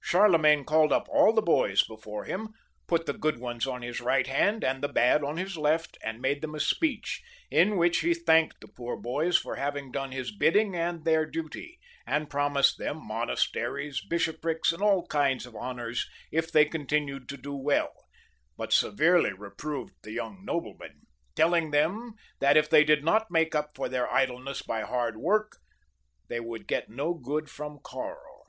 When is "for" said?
9.36-9.56, 23.74-23.90